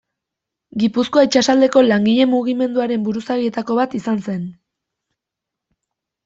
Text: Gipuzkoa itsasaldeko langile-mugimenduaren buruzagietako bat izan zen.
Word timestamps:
Gipuzkoa 0.83 1.25
itsasaldeko 1.27 1.83
langile-mugimenduaren 1.91 3.05
buruzagietako 3.09 3.77
bat 3.81 3.95
izan 4.01 4.25
zen. 4.25 4.41